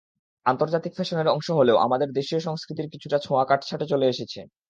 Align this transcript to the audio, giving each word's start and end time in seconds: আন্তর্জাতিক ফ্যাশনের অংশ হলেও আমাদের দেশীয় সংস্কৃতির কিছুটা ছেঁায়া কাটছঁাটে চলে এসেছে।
আন্তর্জাতিক 0.45 0.93
ফ্যাশনের 0.95 1.27
অংশ 1.27 1.47
হলেও 1.51 1.77
আমাদের 1.77 2.09
দেশীয় 2.11 2.41
সংস্কৃতির 2.41 2.91
কিছুটা 2.93 3.17
ছেঁায়া 3.19 3.45
কাটছঁাটে 3.49 3.85
চলে 3.85 4.05
এসেছে। 4.07 4.39